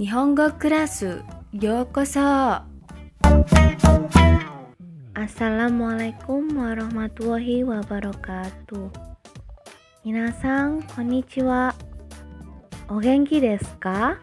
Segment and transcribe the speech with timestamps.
[0.00, 2.64] 日本語クラスようこそ
[5.12, 8.88] Assalamualaikum warahmatullahi wabarakatuh
[10.00, 11.76] Minasan, konnichiwa
[12.88, 14.16] O genki desu ka?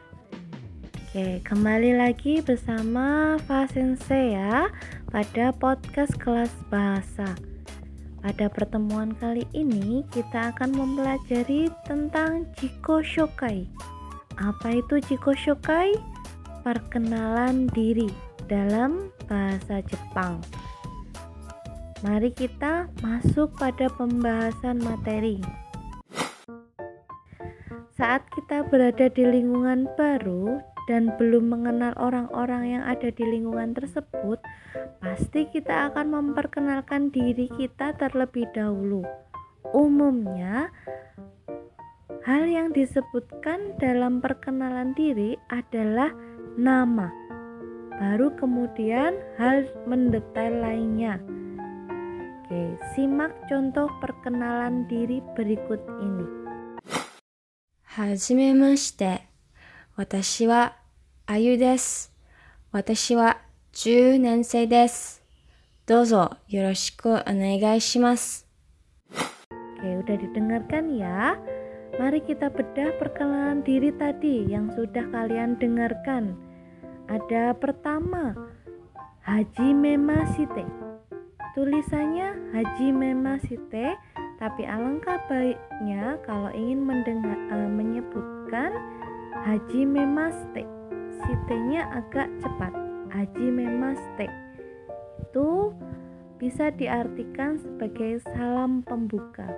[1.13, 4.73] Oke, kembali lagi bersama Fa Sensei ya
[5.13, 7.37] pada podcast kelas bahasa
[8.22, 13.66] pada pertemuan kali ini kita akan mempelajari tentang Jiko Shokai
[14.40, 15.92] apa itu Jiko Shokai?
[16.66, 18.08] Perkenalan diri
[18.46, 20.38] dalam bahasa Jepang.
[22.06, 25.42] Mari kita masuk pada pembahasan materi.
[27.92, 34.39] Saat kita berada di lingkungan baru dan belum mengenal orang-orang yang ada di lingkungan tersebut,
[35.03, 39.03] pasti kita akan memperkenalkan diri kita terlebih dahulu.
[39.75, 40.71] Umumnya,
[42.27, 46.11] Hal yang disebutkan dalam perkenalan diri adalah
[46.59, 47.07] nama.
[47.95, 51.23] Baru kemudian hal mendetail lainnya.
[52.43, 56.27] Oke, simak contoh perkenalan diri berikut ini.
[57.97, 59.27] はじめまして。
[59.95, 60.75] 私は
[61.25, 62.13] あゆです。
[62.71, 63.37] 私は
[63.73, 65.23] 10年生です。
[65.85, 68.47] どうぞよろしくお願いします。
[69.77, 71.37] Oke, udah didengarkan ya?
[72.01, 76.37] Mari kita bedah perkenalan diri tadi yang sudah kalian dengarkan.
[77.07, 78.35] Ada pertama,
[79.23, 80.67] Haji Memasite.
[81.55, 83.97] Tulisannya Haji Memasite,
[84.37, 88.71] tapi alangkah baiknya kalau ingin mendengar eh, menyebutkan
[89.42, 90.62] Haji Memaste.
[91.18, 92.70] Sitenya agak cepat.
[93.10, 94.30] Haji Memaste.
[95.18, 95.74] Itu
[96.38, 99.50] bisa diartikan sebagai salam pembuka.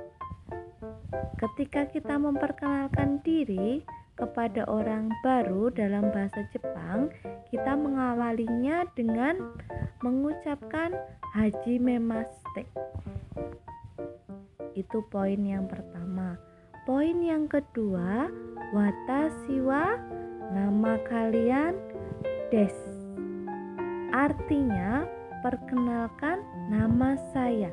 [1.37, 3.85] Ketika kita memperkenalkan diri
[4.17, 7.13] kepada orang baru dalam bahasa Jepang,
[7.53, 9.53] kita mengawalinya dengan
[10.01, 10.97] mengucapkan
[11.37, 12.65] Haji Memaste.
[14.73, 16.41] Itu poin yang pertama.
[16.89, 18.33] Poin yang kedua,
[18.75, 19.95] watashi wa
[20.51, 21.79] nama kalian
[22.51, 22.75] des.
[24.11, 25.07] Artinya,
[25.47, 27.71] perkenalkan nama saya.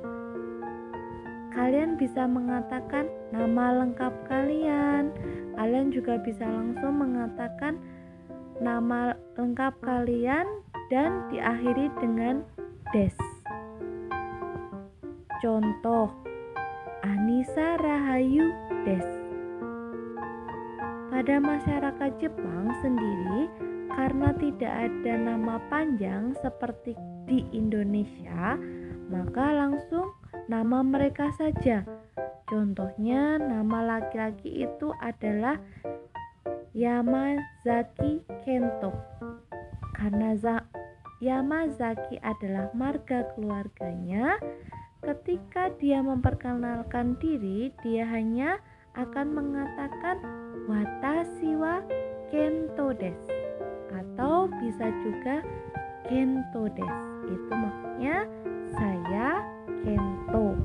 [1.57, 5.09] Kalian bisa mengatakan nama lengkap kalian.
[5.57, 7.81] Kalian juga bisa langsung mengatakan
[8.61, 10.45] nama lengkap kalian
[10.93, 12.45] dan diakhiri dengan
[12.93, 13.17] des.
[15.41, 16.13] Contoh
[17.01, 18.53] Anissa Rahayu
[18.85, 19.20] des.
[21.21, 23.45] Pada masyarakat Jepang sendiri,
[23.93, 26.97] karena tidak ada nama panjang seperti
[27.29, 28.57] di Indonesia,
[29.05, 30.17] maka langsung
[30.49, 31.85] nama mereka saja.
[32.49, 35.61] Contohnya, nama laki-laki itu adalah
[36.73, 38.89] Yamazaki Kento.
[39.93, 40.65] Karena Za-
[41.21, 44.41] Yamazaki adalah marga keluarganya,
[45.05, 48.57] ketika dia memperkenalkan diri, dia hanya
[48.97, 50.17] akan mengatakan
[50.69, 51.81] watashi wa
[52.31, 52.95] Kento
[53.91, 55.43] atau bisa juga
[56.07, 56.95] Kento des.
[57.27, 58.25] Itu maksudnya
[58.75, 59.43] saya
[59.83, 60.55] Kento.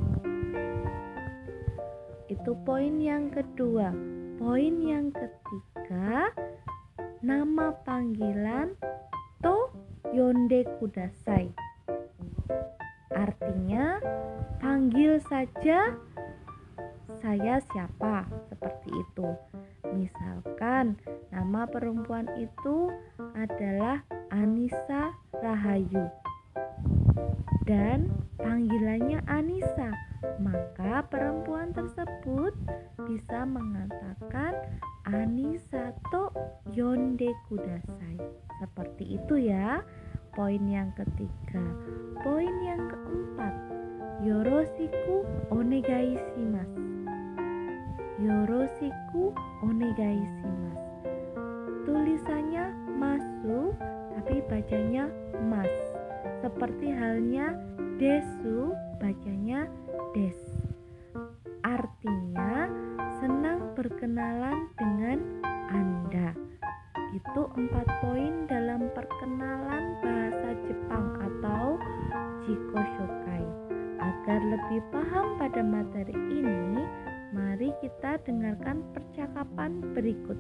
[2.27, 3.91] Itu poin yang kedua.
[4.37, 6.29] Poin yang ketiga,
[7.25, 8.77] nama panggilan
[9.41, 9.73] to
[10.12, 11.49] yonde kudasai.
[13.17, 13.97] Artinya,
[14.61, 15.97] panggil saja
[17.23, 19.29] saya siapa, seperti itu.
[19.95, 20.99] Misalkan
[21.31, 22.91] nama perempuan itu
[23.37, 24.03] adalah
[24.35, 26.09] Anissa Rahayu
[27.67, 28.07] dan
[28.39, 29.91] panggilannya Anissa,
[30.39, 32.55] maka perempuan tersebut
[33.11, 34.55] bisa mengatakan
[35.11, 36.31] Anissa to
[36.71, 38.23] yonde kudasai.
[38.63, 39.83] Seperti itu ya.
[40.33, 41.65] Poin yang ketiga.
[42.23, 43.55] Poin yang keempat.
[44.23, 46.96] Yoroshiku onegai shimasu.
[48.16, 51.12] Yoroshiku onegai shimasu.
[51.85, 52.64] Tulisannya
[52.96, 53.76] masu
[54.17, 55.12] tapi bacanya
[55.44, 55.69] mas.
[56.41, 57.52] Seperti halnya
[58.00, 59.69] desu bacanya
[60.17, 60.41] des.
[61.61, 62.73] Artinya
[63.20, 65.19] senang berkenalan dengan
[65.69, 66.32] Anda.
[67.12, 71.76] Itu empat poin dalam perkenalan bahasa Jepang atau
[72.49, 73.44] Jiko Shokai.
[74.00, 76.81] Agar lebih paham pada materi ini,
[77.56, 80.37] mari kita dengarkan percakapan berikut.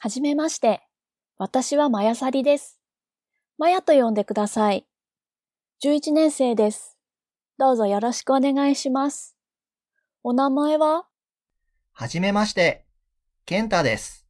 [0.00, 0.80] はじめまして。
[1.36, 2.80] 私はまやさりです。
[3.58, 4.86] まやと呼んでください。
[5.82, 6.96] 11年生です。
[7.58, 9.36] どうぞよろしくお願いします。
[10.22, 11.04] お名前は
[11.92, 12.86] はじめまして、
[13.44, 14.26] 健太です。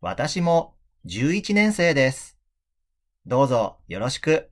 [0.00, 0.74] 私も
[1.06, 2.36] 11年生です。
[3.24, 4.50] どうぞよろしく。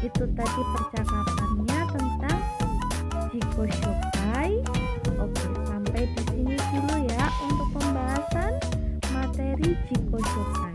[0.00, 2.40] itu tadi percakapannya tentang
[3.28, 4.52] Jiko Shokai.
[5.20, 8.52] Oke sampai di sini dulu ya untuk pembahasan
[9.12, 10.69] materi Jiko Shokai.